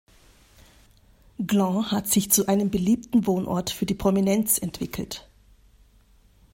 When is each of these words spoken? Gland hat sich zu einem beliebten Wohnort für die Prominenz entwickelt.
Gland 1.45 1.91
hat 1.91 2.07
sich 2.07 2.31
zu 2.31 2.47
einem 2.47 2.71
beliebten 2.71 3.27
Wohnort 3.27 3.69
für 3.69 3.85
die 3.85 3.93
Prominenz 3.93 4.57
entwickelt. 4.57 5.29